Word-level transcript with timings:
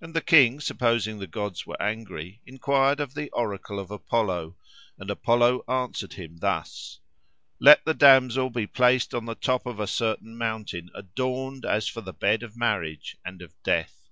And 0.00 0.14
the 0.14 0.22
king, 0.22 0.58
supposing 0.58 1.18
the 1.18 1.26
gods 1.26 1.66
were 1.66 1.76
angry, 1.78 2.40
inquired 2.46 2.98
of 2.98 3.12
the 3.12 3.28
oracle 3.32 3.78
of 3.78 3.90
Apollo, 3.90 4.56
and 4.98 5.10
Apollo 5.10 5.64
answered 5.68 6.14
him 6.14 6.38
thus: 6.38 7.00
"Let 7.58 7.84
the 7.84 7.92
damsel 7.92 8.48
be 8.48 8.66
placed 8.66 9.12
on 9.12 9.26
the 9.26 9.34
top 9.34 9.66
of 9.66 9.80
a 9.80 9.86
certain 9.86 10.38
mountain, 10.38 10.88
adorned 10.94 11.66
as 11.66 11.86
for 11.86 12.00
the 12.00 12.14
bed 12.14 12.42
of 12.42 12.56
marriage 12.56 13.18
and 13.22 13.42
of 13.42 13.52
death. 13.62 14.08